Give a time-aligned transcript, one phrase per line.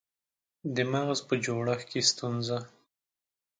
[0.75, 2.57] د مغز په جوړښت کې ستونزه